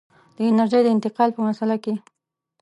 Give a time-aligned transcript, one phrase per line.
[0.35, 1.93] د انرژۍ د انتقال په مسأله کې.